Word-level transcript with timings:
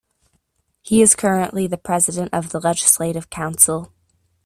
He 0.81 1.03
is 1.03 1.13
currently 1.15 1.67
the 1.67 1.77
President 1.77 2.31
of 2.33 2.49
the 2.49 2.59
Legislative 2.59 3.29
Council. 3.29 3.93